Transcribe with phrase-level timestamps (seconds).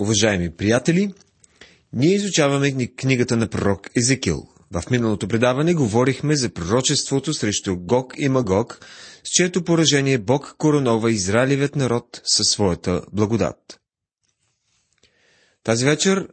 [0.00, 1.14] Уважаеми приятели,
[1.92, 4.42] ние изучаваме книгата на пророк Езекил.
[4.70, 8.86] В миналото предаване говорихме за пророчеството срещу Гог и Магог,
[9.24, 13.80] с чието поражение Бог коронова Израилевият народ със своята благодат.
[15.64, 16.28] Тази вечер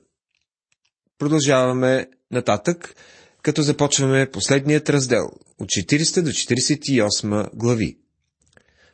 [1.18, 2.96] продължаваме нататък,
[3.42, 7.98] като започваме последният раздел от 40 до 48 глави.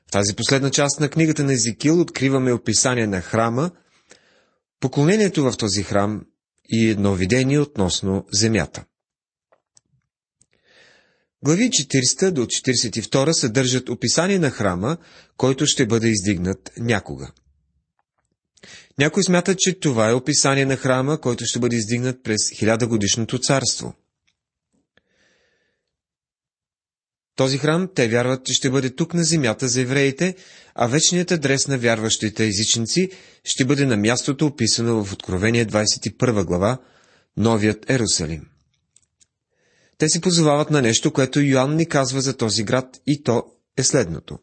[0.08, 3.72] В тази последна част на книгата на Езекил откриваме описание на храма,
[4.80, 6.26] поклонението в този храм
[6.70, 8.86] и едно видение относно земята.
[11.44, 14.98] Глави 40 до 42 съдържат описание на храма,
[15.38, 17.32] който ще бъде издигнат някога.
[19.00, 23.94] Някой смята, че това е описание на храма, който ще бъде издигнат през хилядогодишното царство–
[27.38, 30.36] Този храм те вярват, че ще бъде тук на земята за евреите,
[30.76, 33.10] а вечният адрес на вярващите езичници
[33.44, 36.78] ще бъде на мястото описано в Откровение 21 глава,
[37.38, 38.48] Новият Ерусалим.
[39.98, 43.44] Те се позовават на нещо, което Йоанн ни казва за този град, и то
[43.78, 44.40] е следното.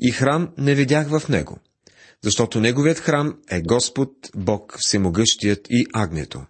[0.00, 1.58] И храм не видях в него,
[2.22, 6.46] защото неговият храм е Господ, Бог, Всемогъщият и Агнето.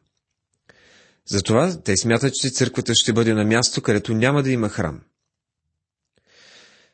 [1.26, 5.00] Затова те смятат, че църквата ще бъде на място, където няма да има храм.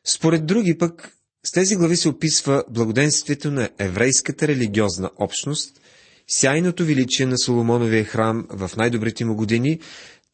[0.06, 1.12] Според други пък,
[1.44, 5.80] с тези глави се описва благоденствието на еврейската религиозна общност,
[6.28, 9.80] сяйното величие на Соломоновия храм в най-добрите му години,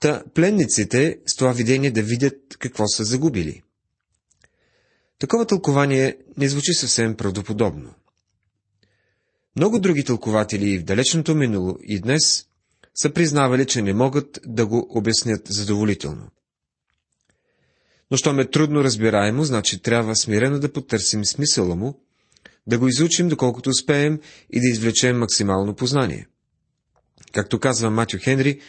[0.00, 3.62] та пленниците с това видение да видят какво са загубили.
[5.18, 7.94] Такова тълкование не звучи съвсем правдоподобно.
[9.56, 12.46] Много други тълкователи в далечното минало и днес
[12.94, 16.30] са признавали, че не могат да го обяснят задоволително.
[18.12, 22.00] Но що ме трудно разбираемо, значи трябва смирено да потърсим смисъла му,
[22.66, 26.26] да го изучим доколкото успеем и да извлечем максимално познание.
[27.32, 28.60] Както казва Матю Хенри,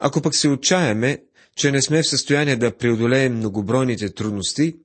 [0.00, 1.22] ако пък се отчаяме,
[1.56, 4.76] че не сме в състояние да преодолеем многобройните трудности,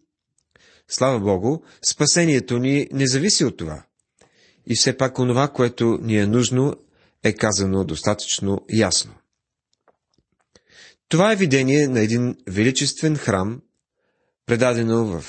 [0.88, 1.59] слава Богу,
[1.90, 3.84] спасението ни не зависи от това.
[4.67, 6.75] И все пак онова, което ни е нужно,
[7.23, 9.13] е казано достатъчно ясно.
[11.09, 13.61] Това е видение на един величествен храм,
[14.45, 15.25] предадено в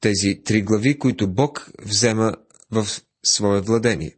[0.00, 2.34] тези три глави, които Бог взема
[2.70, 2.88] в
[3.24, 4.16] свое владение.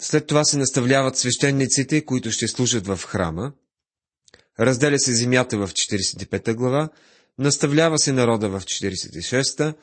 [0.00, 3.52] След това се наставляват свещениците, които ще служат в храма.
[4.60, 6.88] Разделя се земята в 45 глава,
[7.38, 9.74] наставлява се народа в 46-та,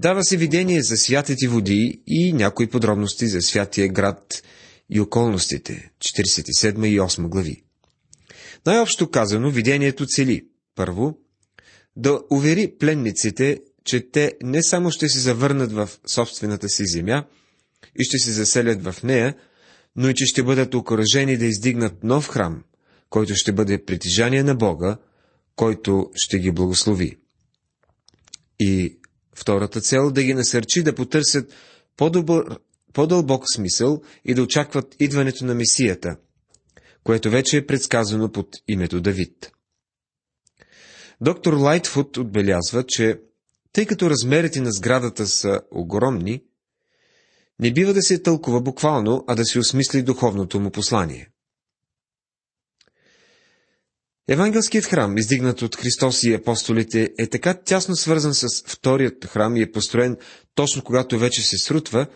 [0.00, 4.42] дава се видение за святите води и някои подробности за святия град
[4.90, 7.64] и околностите, 47 и 8 глави.
[8.66, 11.18] Най-общо казано, видението цели, първо,
[11.96, 17.24] да увери пленниците, че те не само ще се завърнат в собствената си земя
[18.00, 19.34] и ще се заселят в нея,
[19.96, 22.64] но и че ще бъдат окоръжени да издигнат нов храм,
[23.10, 24.96] който ще бъде притежание на Бога,
[25.56, 27.16] който ще ги благослови.
[28.60, 28.98] И
[29.34, 31.52] втората цел да ги насърчи да потърсят
[31.96, 32.58] по-добър,
[32.92, 36.16] по-дълбок смисъл и да очакват идването на Месията,
[37.04, 39.52] което вече е предсказано под името Давид.
[41.22, 43.20] Доктор Лайтфуд отбелязва, че
[43.72, 46.42] тъй като размерите на сградата са огромни,
[47.58, 51.28] не бива да се тълкува буквално, а да се осмисли духовното му послание.
[54.28, 59.62] Евангелският храм, издигнат от Христос и апостолите, е така тясно свързан с вторият храм и
[59.62, 60.16] е построен
[60.54, 62.06] точно когато вече се срутва,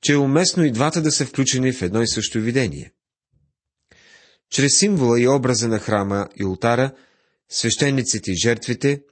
[0.00, 2.92] че е уместно и двата да са включени в едно и също видение.
[4.50, 6.92] Чрез символа и образа на храма и ултара–
[7.54, 9.02] свещениците и жертвите,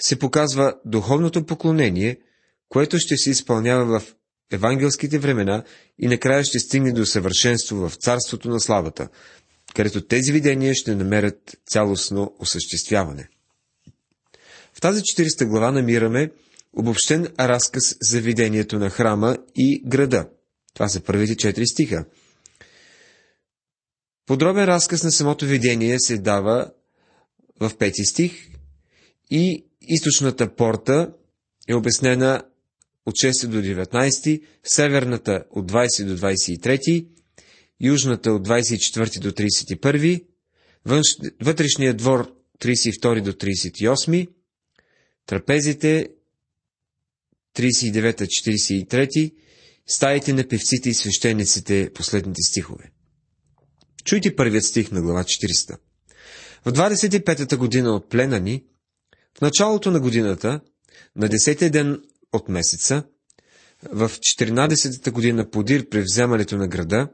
[0.00, 2.18] се показва духовното поклонение,
[2.68, 4.14] което ще се изпълнява в
[4.52, 5.64] евангелските времена
[5.98, 9.08] и накрая ще стигне до съвършенство в Царството на славата,
[9.74, 13.28] където тези видения ще намерят цялостно осъществяване.
[14.74, 16.30] В тази 40 глава намираме
[16.72, 20.28] обобщен разказ за видението на храма и града.
[20.74, 22.04] Това са първите четири стиха.
[24.26, 26.70] Подробен разказ на самото видение се дава
[27.60, 28.48] в пети стих
[29.30, 31.12] и източната порта
[31.68, 32.42] е обяснена
[33.06, 37.06] от 6 до 19, северната от 20 до 23,
[37.80, 40.24] южната от 24 до 31,
[41.42, 44.28] вътрешният двор 32 до 38,
[45.26, 46.08] трапезите
[47.56, 49.34] 39-43,
[49.86, 52.90] стаите на певците и свещениците, последните стихове.
[54.04, 55.78] Чуйте първият стих на глава 40.
[56.64, 58.64] В 25-та година от плена ни,
[59.38, 60.60] в началото на годината,
[61.16, 62.02] на 10 ден
[62.32, 63.04] от месеца,
[63.92, 67.08] в 14-та година подир при вземането на града,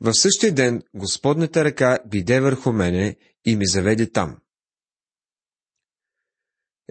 [0.00, 4.36] в същия ден Господната ръка биде върху мене и ми заведе там.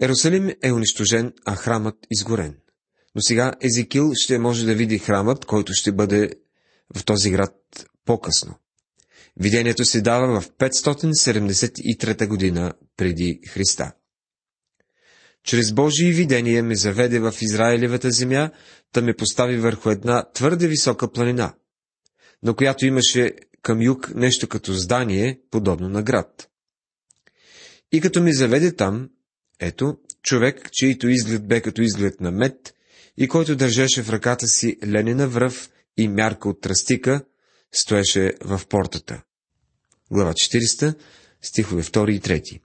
[0.02, 2.56] Ерусалим е унищожен, а храмът изгорен.
[3.14, 6.30] Но сега Езикил ще може да види храмът, който ще бъде
[6.96, 7.54] в този град
[8.04, 8.54] по-късно.
[9.40, 13.92] Видението се дава в 573 година преди Христа.
[15.44, 18.50] Чрез Божие видение ме заведе в Израилевата земя,
[18.94, 21.54] да ме постави върху една твърде висока планина,
[22.42, 26.48] на която имаше към юг нещо като здание, подобно на град.
[27.92, 29.10] И като ми заведе там,
[29.60, 32.74] ето, човек, чието изглед бе като изглед на мед,
[33.16, 37.24] и който държеше в ръката си ленена връв и мярка от тръстика,
[37.72, 39.22] стоеше в портата.
[40.10, 40.94] Глава 40,
[41.42, 42.60] стихове 2 и 3.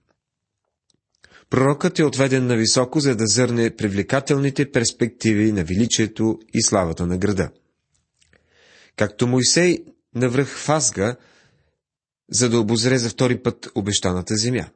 [1.49, 7.17] Пророкът е отведен на високо, за да зърне привлекателните перспективи на величието и славата на
[7.17, 7.51] града.
[8.95, 9.85] Както Мойсей
[10.15, 11.15] навръх Фазга,
[12.31, 14.69] за да обозре за втори път обещаната земя.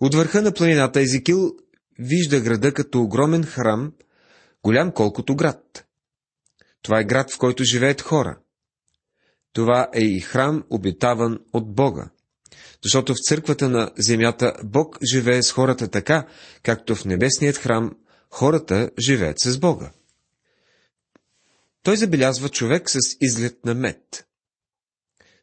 [0.00, 1.56] От върха на планината Езикил
[1.98, 3.92] вижда града като огромен храм,
[4.62, 5.86] голям колкото град.
[6.82, 8.38] Това е град, в който живеят хора.
[9.54, 12.10] Това е и храм, обитаван от Бога.
[12.82, 16.26] Защото в църквата на земята Бог живее с хората така,
[16.62, 17.96] както в небесният храм
[18.30, 19.92] хората живеят с Бога.
[21.82, 24.26] Той забелязва човек с изглед на мед.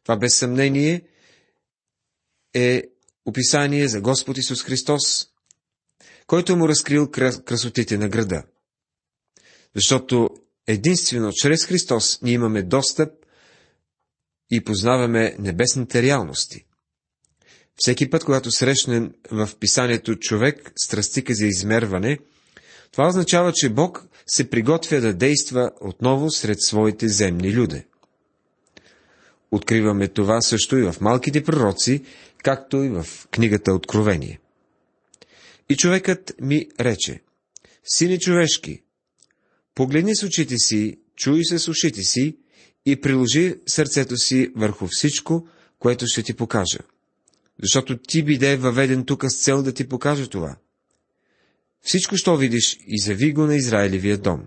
[0.04, 1.02] Това без съмнение
[2.54, 2.82] е
[3.24, 5.28] описание за Господ Исус Христос,
[6.26, 7.10] който му разкрил
[7.44, 8.42] красотите на града.
[9.74, 10.28] Защото
[10.66, 13.21] единствено чрез Христос ние имаме достъп
[14.52, 16.64] и познаваме небесните реалности.
[17.76, 22.18] Всеки път, когато срещнем в писанието човек страстика за измерване,
[22.92, 27.86] това означава, че Бог се приготвя да действа отново сред своите земни люде.
[29.50, 32.04] Откриваме това също и в малките пророци,
[32.44, 34.40] както и в книгата Откровение.
[35.68, 37.20] И човекът ми рече,
[37.84, 38.82] Сине човешки,
[39.74, 42.36] погледни с очите си, чуй се с ушите си
[42.86, 45.48] и приложи сърцето си върху всичко,
[45.78, 46.78] което ще ти покажа.
[47.62, 50.56] Защото ти биде въведен тук с цел да ти покаже това.
[51.82, 54.46] Всичко, що видиш, и зави го на Израилевия дом.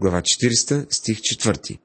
[0.00, 1.78] Глава 40, стих 4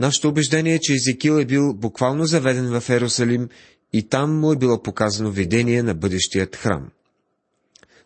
[0.00, 3.48] Нашето убеждение е, че Езекил е бил буквално заведен в Ерусалим
[3.92, 6.90] и там му е било показано видение на бъдещият храм.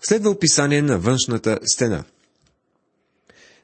[0.00, 2.04] Следва описание на външната стена.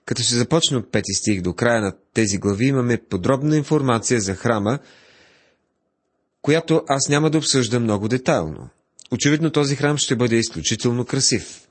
[0.07, 4.35] Като се започне от пети стих до края на тези глави, имаме подробна информация за
[4.35, 4.79] храма,
[6.43, 8.69] която аз няма да обсъждам много детайлно.
[9.11, 11.69] Очевидно този храм ще бъде изключително красив.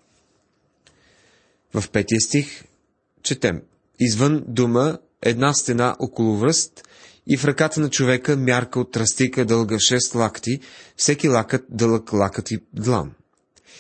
[1.74, 2.64] В петия стих
[3.24, 3.62] четем.
[4.00, 6.88] Извън дума една стена около връст
[7.28, 10.60] и в ръката на човека мярка от тръстика дълга 6 лакти,
[10.98, 13.12] всеки лакът дълъг лакът и длан.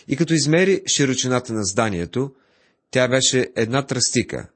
[0.08, 2.32] И като измери широчината на зданието,
[2.96, 4.50] тя беше една тръстика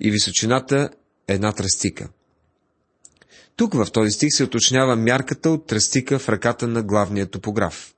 [0.00, 0.90] и височината
[1.28, 2.08] една тръстика.
[3.56, 7.94] Тук в този стих се уточнява мярката от тръстика в ръката на главния топограф.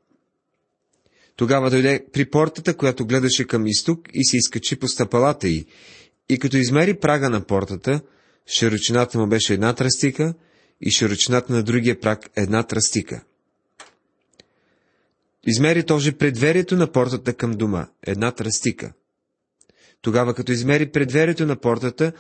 [1.36, 5.66] Тогава дойде при портата, която гледаше към изток и се изкачи по стъпалата й,
[6.30, 8.02] и като измери прага на портата,
[8.48, 10.34] широчината му беше една тръстика
[10.82, 13.24] и широчината на другия праг една тръстика.
[15.48, 18.94] Измери този предверието на портата към дома, една тръстика.
[20.02, 22.14] Тогава, като измери предверието на портата,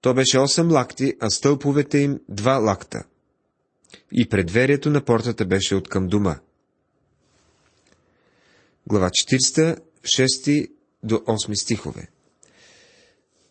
[0.00, 3.04] то беше 8 лакти, а стълповете им 2 лакта.
[4.12, 6.38] И предверието на портата беше от към дома.
[8.86, 10.70] Глава 40, 6
[11.02, 12.08] до 8 стихове.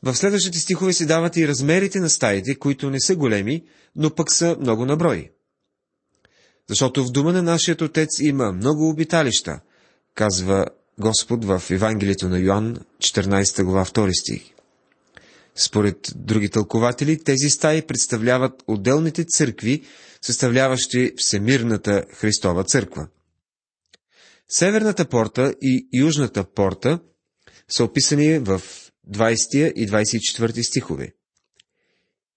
[0.07, 3.63] В следващите стихове се дават и размерите на стаите, които не са големи,
[3.95, 5.29] но пък са много наброи.
[6.69, 9.59] Защото в дома на нашият Отец има много обиталища,
[10.15, 10.65] казва
[10.99, 14.41] Господ в Евангелието на Йоанн, 14 глава, 2 стих.
[15.55, 19.83] Според други тълкователи, тези стаи представляват отделните църкви,
[20.21, 23.07] съставляващи Всемирната Христова църква.
[24.49, 26.99] Северната порта и Южната порта
[27.69, 28.61] са описани в
[29.11, 31.13] 20 и 24 стихове.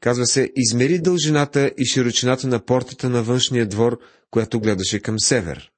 [0.00, 3.98] Казва се, измери дължината и широчината на портата на външния двор,
[4.30, 5.70] която гледаше към север.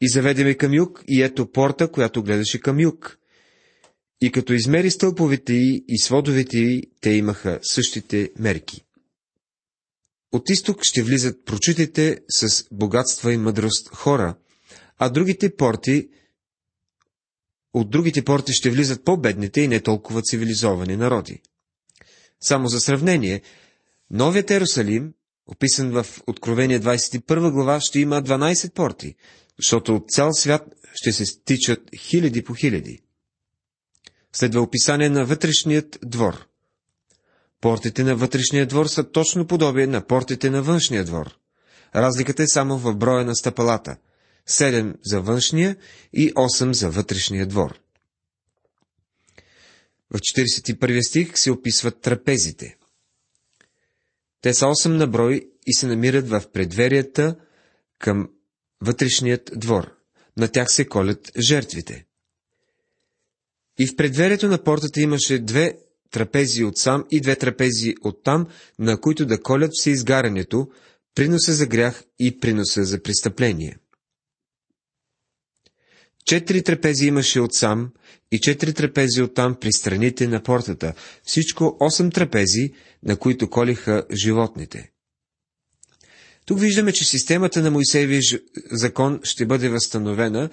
[0.00, 3.18] И заведе ме към юг, и ето порта, която гледаше към юг.
[4.20, 8.84] И като измери стълповете й и сводовете й, те имаха същите мерки.
[10.32, 14.34] От изток ще влизат прочутите с богатства и мъдрост хора,
[14.98, 16.08] а другите порти,
[17.74, 21.42] от другите порти ще влизат по-бедните и не толкова цивилизовани народи.
[22.40, 23.42] Само за сравнение,
[24.10, 25.12] новият Ерусалим,
[25.46, 29.14] описан в Откровение 21 глава, ще има 12 порти,
[29.58, 30.62] защото от цял свят
[30.94, 32.98] ще се стичат хиляди по хиляди.
[34.32, 36.46] Следва описание на вътрешният двор.
[37.60, 41.38] Портите на вътрешния двор са точно подобие на портите на външния двор.
[41.94, 43.96] Разликата е само в броя на стъпалата–
[44.48, 45.76] 7 за външния
[46.12, 47.78] и 8 за вътрешния двор.
[50.10, 52.76] В 41 стих се описват трапезите.
[54.40, 57.36] Те са 8 на брой и се намират в предверията
[57.98, 58.28] към
[58.80, 59.92] вътрешният двор.
[60.36, 62.04] На тях се колят жертвите.
[63.78, 65.78] И в предверието на портата имаше две
[66.10, 68.46] трапези от сам и две трапези от там,
[68.78, 70.68] на които да колят всеизгарянето,
[71.14, 73.78] приноса за грях и приноса за престъпление.
[76.26, 77.90] Четири трапези имаше отсам
[78.32, 80.94] и четири трапези оттам при страните на портата.
[81.24, 84.90] Всичко осем трапези, на които колиха животните.
[86.46, 88.20] Тук виждаме, че системата на Моисеевия
[88.70, 90.50] закон ще бъде възстановена,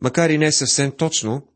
[0.00, 1.46] макар и не съвсем точно,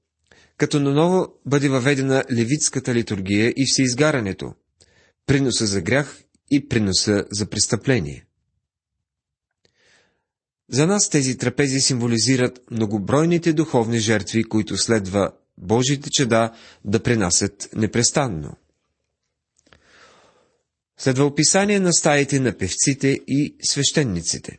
[0.58, 4.54] като наново бъде въведена левитската литургия и всеизгарането,
[5.26, 8.25] приноса за грях и приноса за престъпление.
[10.68, 16.52] За нас тези трапези символизират многобройните духовни жертви, които следва Божите чеда
[16.84, 18.56] да пренасят непрестанно.
[20.98, 24.58] Следва описание на стаите на певците и свещениците.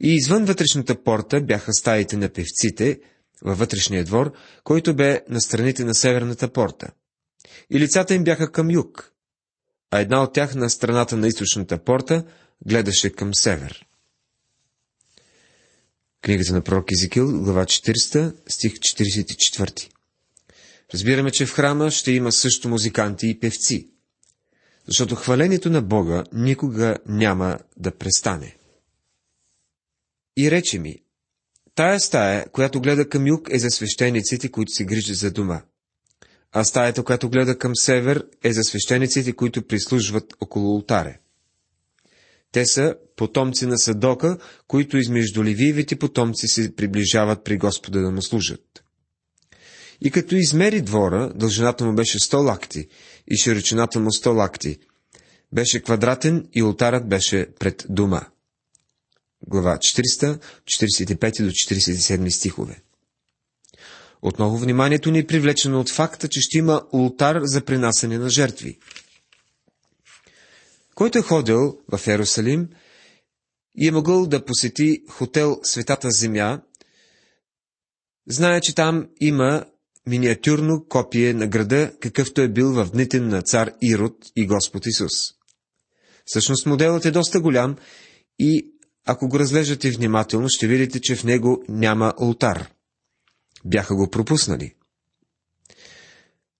[0.00, 3.00] И извън вътрешната порта бяха стаите на певците
[3.42, 4.32] във вътрешния двор,
[4.64, 6.90] който бе на страните на северната порта.
[7.70, 9.12] И лицата им бяха към юг,
[9.90, 12.24] а една от тях на страната на източната порта
[12.66, 13.85] гледаше към север.
[16.26, 19.88] Книгата на пророк Езекил, глава 40, стих 44.
[20.94, 23.88] Разбираме, че в храма ще има също музиканти и певци,
[24.86, 28.56] защото хвалението на Бога никога няма да престане.
[30.36, 31.02] И рече ми,
[31.74, 35.62] тая стая, която гледа към юг, е за свещениците, които се грижат за дома,
[36.52, 41.18] а стаята, която гледа към север, е за свещениците, които прислужват около ултаре.
[42.52, 44.38] Те са потомци на Садока,
[44.68, 48.84] които измежду ливиевите потомци се приближават при Господа да му служат.
[50.00, 52.88] И като измери двора, дължината му беше 100 лакти
[53.28, 54.78] и широчината му 100 лакти.
[55.52, 58.20] Беше квадратен и ултарът беше пред дома.
[59.46, 62.82] Глава 400, 45 до 47 стихове.
[64.22, 68.78] Отново вниманието ни е привлечено от факта, че ще има ултар за принасяне на жертви–
[70.96, 72.68] който е ходил в Ерусалим
[73.74, 76.62] и е могъл да посети хотел Светата Земя,
[78.28, 79.64] знае, че там има
[80.06, 85.12] миниатюрно копие на града, какъвто е бил в дните на цар Ирод и Господ Исус.
[86.24, 87.76] Всъщност моделът е доста голям
[88.38, 88.72] и
[89.06, 92.70] ако го разглеждате внимателно, ще видите, че в него няма ултар.
[93.64, 94.74] Бяха го пропуснали.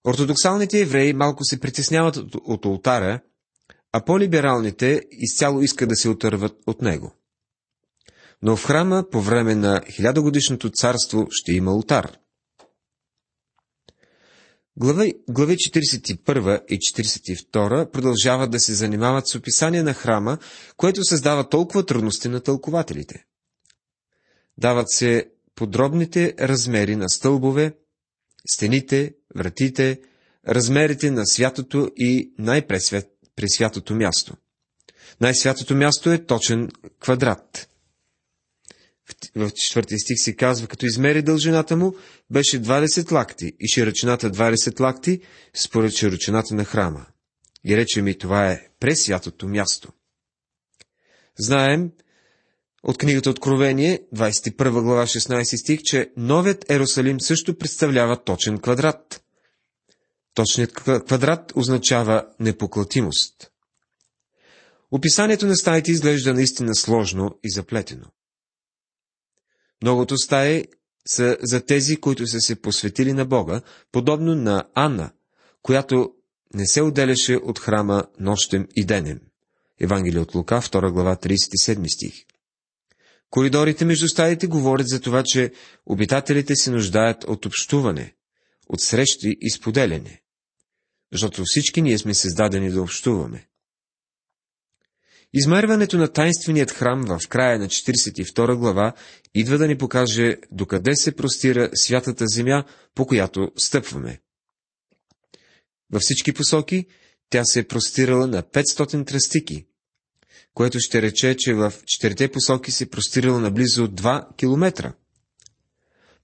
[0.08, 3.20] Ортодоксалните евреи малко се притесняват от, ултара,
[3.96, 7.12] а по-либералните изцяло искат да се отърват от него.
[8.42, 12.18] Но в храма по време на хилядогодишното царство ще има ултар.
[14.76, 20.38] Глави, глави 41 и 42 продължават да се занимават с описание на храма,
[20.76, 23.24] което създава толкова трудности на тълкователите.
[24.58, 27.76] Дават се подробните размери на стълбове,
[28.46, 30.00] стените, вратите,
[30.48, 34.34] размерите на святото и най-пресвет при святото място.
[35.20, 36.68] Най-святото място е точен
[37.00, 37.68] квадрат.
[39.36, 41.94] В четвъртия стих се казва, като измери дължината му,
[42.30, 45.20] беше 20 лакти и широчината 20 лакти,
[45.54, 47.06] според широчината на храма.
[47.64, 49.92] И рече ми, това е пресвятото място.
[51.38, 51.90] Знаем
[52.82, 59.22] от книгата Откровение, 21 глава 16 стих, че новият Ерусалим също представлява точен квадрат,
[60.36, 63.50] Точният квадрат означава непоклатимост.
[64.90, 68.06] Описанието на стаите изглежда наистина сложно и заплетено.
[69.82, 70.64] Многото стаи
[71.08, 73.60] са за тези, които са се посветили на Бога,
[73.92, 75.10] подобно на Анна,
[75.62, 76.12] която
[76.54, 79.20] не се отделяше от храма нощем и денем.
[79.80, 82.14] Евангелие от Лука, 2 глава, 37 стих.
[83.30, 85.52] Коридорите между стаите говорят за това, че
[85.86, 88.14] обитателите се нуждаят от общуване,
[88.68, 90.22] от срещи и споделяне.
[91.16, 93.46] Защото всички ние сме създадени да общуваме.
[95.34, 98.92] Измерването на тайнственият храм в края на 42 глава
[99.34, 104.20] идва да ни покаже докъде се простира святата земя, по която стъпваме.
[105.92, 106.86] Във всички посоки
[107.30, 109.66] тя се е простирала на 500 тръстики,
[110.54, 114.92] което ще рече, че в четирите посоки се простирала на близо 2 километра.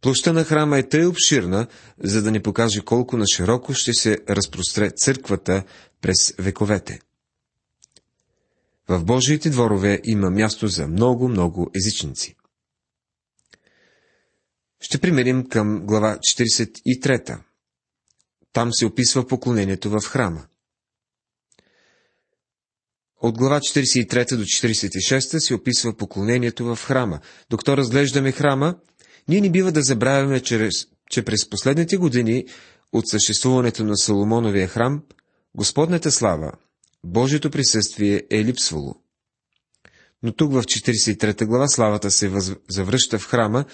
[0.02, 1.66] Площа на храма е тъй обширна,
[1.98, 5.64] за да ни покаже колко на широко ще се разпростре църквата
[6.00, 7.00] през вековете.
[8.88, 12.36] В Божиите дворове има място за много-много езичници.
[14.80, 17.38] Ще примерим към глава 43.
[18.52, 20.46] Там се описва поклонението в храма.
[23.20, 27.20] От глава 43 до 46 се описва поклонението в храма.
[27.50, 28.76] Докато разглеждаме храма,
[29.28, 30.68] ние не бива да забравяме, че,
[31.10, 32.46] че през последните години
[32.92, 35.02] от съществуването на Соломоновия храм,
[35.54, 36.52] Господната слава,
[37.04, 38.94] Божието присъствие е липсвало.
[40.22, 42.52] Но тук в 43 глава славата се въз...
[42.68, 43.64] завръща в храма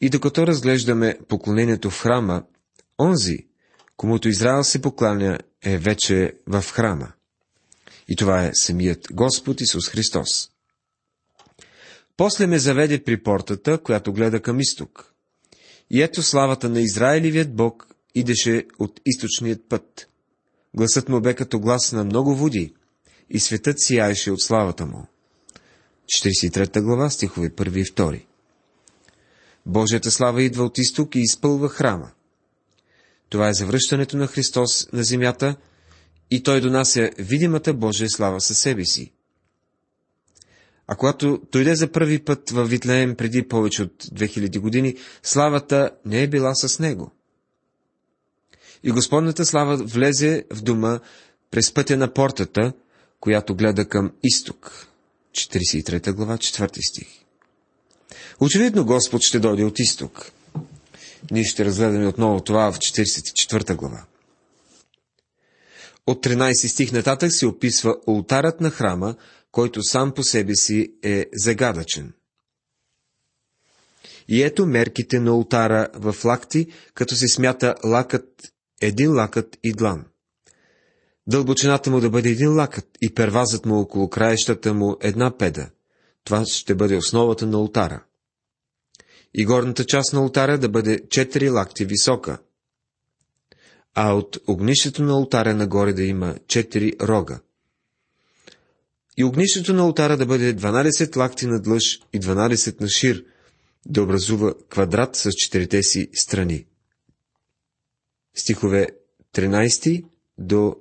[0.00, 2.42] и докато разглеждаме поклонението в храма,
[2.98, 3.38] онзи,
[3.96, 7.12] комуто Израел се покланя, е вече в храма.
[8.08, 10.50] И това е самият Господ Исус Христос.
[12.18, 15.14] После ме заведе при портата, която гледа към изток.
[15.90, 20.08] И ето славата на Израилевият Бог идеше от източният път.
[20.74, 22.74] Гласът му бе като глас на много води,
[23.30, 25.06] и светът сияеше от славата му.
[26.06, 28.24] 43 глава, стихове 1 и 2.
[29.66, 32.10] Божията слава идва от изток и изпълва храма.
[33.28, 35.56] Това е завръщането на Христос на земята
[36.30, 39.12] и Той донася видимата Божия слава със себе си.
[40.88, 46.22] А когато дойде за първи път във Витлеем преди повече от 2000 години, славата не
[46.22, 47.12] е била с него.
[48.82, 51.00] И Господната слава влезе в дома
[51.50, 52.72] през пътя на портата,
[53.20, 54.86] която гледа към изток.
[55.32, 57.08] 43 глава, 4 стих.
[58.40, 60.32] Очевидно Господ ще дойде от изток.
[61.30, 64.04] Ние ще разгледаме отново това в 44 глава.
[66.06, 69.14] От 13 стих нататък се описва ултарът на храма,
[69.52, 72.12] който сам по себе си е загадъчен.
[74.28, 80.04] И ето мерките на ултара в лакти, като се смята лакът, един лакът и длан.
[81.26, 85.70] Дълбочината му да бъде един лакът и первазът му около краищата му една педа.
[86.24, 88.04] Това ще бъде основата на ултара.
[89.34, 92.38] И горната част на ултара да бъде 4 лакти висока,
[93.94, 97.40] а от огнището на ултара нагоре да има 4 рога.
[99.18, 103.24] И огнището на ултара да бъде 12 лакти на длъж и 12 на шир,
[103.86, 106.66] да образува квадрат с четирите си страни.
[108.36, 108.86] Стихове
[109.34, 110.04] 13
[110.38, 110.76] до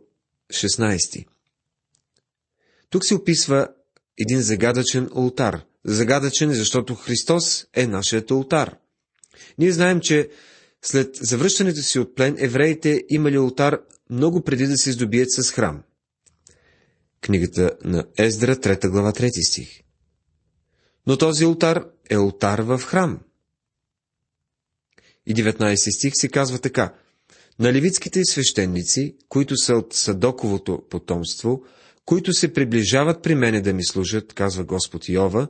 [0.53, 1.25] 16.
[2.89, 3.67] Тук се описва
[4.17, 5.61] един загадъчен ултар.
[5.85, 8.75] Загадъчен, защото Христос е нашият ултар.
[9.57, 10.29] Ние знаем, че
[10.81, 15.83] след завръщането си от плен, евреите имали ултар много преди да се здобият с храм.
[17.27, 19.81] Книгата на Ездра, 3 глава, 3 стих.
[21.07, 23.19] Но този ултар е ултар в храм.
[25.25, 26.93] И 19 стих се казва така.
[27.59, 31.63] На левитските свещеници, които са от Садоковото потомство,
[32.05, 35.47] които се приближават при мене да ми служат, казва Господ Йова,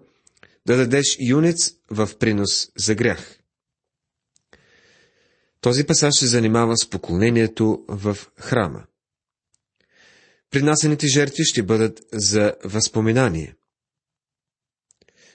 [0.66, 3.40] да дадеш юнец в принос за грях.
[5.62, 8.84] Този пасаж се занимава с поклонението в храма.
[10.52, 13.56] Принасените жертви ще бъдат за възпоминание.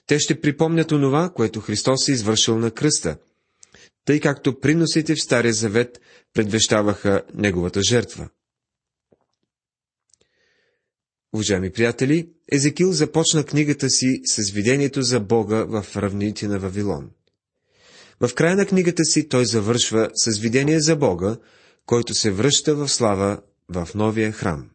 [0.07, 3.17] Те ще припомнят онова, което Христос е извършил на кръста,
[4.05, 6.01] тъй както приносите в Стария Завет
[6.35, 8.29] предвещаваха Неговата жертва.
[11.35, 17.11] Уважаеми приятели, Езекил започна книгата си с видението за Бога в равнините на Вавилон.
[18.21, 21.37] В края на книгата си той завършва с видение за Бога,
[21.87, 24.71] който се връща в слава в новия храм.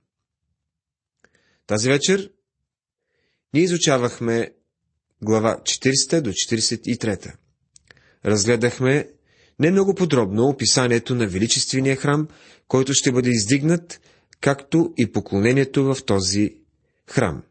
[1.67, 2.31] Тази вечер
[3.53, 4.51] ние изучавахме
[5.21, 7.33] глава 40 до 43.
[8.25, 9.09] Разгледахме
[9.59, 12.27] Не много подробно описанието на величествения храм,
[12.67, 14.01] който ще бъде издигнат,
[14.41, 16.55] както и поклонението в този
[17.09, 17.43] храм.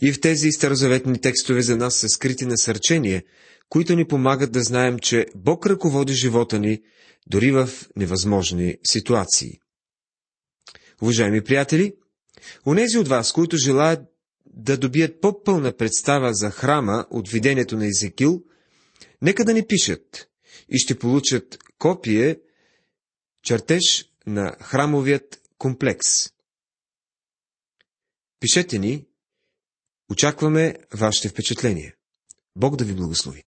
[0.00, 3.22] И в тези старозаветни текстове за нас са скрити насърчения,
[3.68, 6.82] които ни помагат да знаем, че Бог ръководи живота ни
[7.26, 9.58] дори в невъзможни ситуации.
[11.02, 11.92] Уважаеми приятели,
[12.66, 14.00] онези от вас, които желаят
[14.46, 18.42] да добият по-пълна представа за храма от видението на Езекил,
[19.22, 20.28] нека да ни пишат
[20.68, 22.40] и ще получат копие,
[23.42, 26.06] чертеж на храмовият комплекс.
[28.40, 29.06] Пишете ни,
[30.10, 31.94] очакваме вашите впечатления.
[32.56, 33.44] Бог да ви благослови.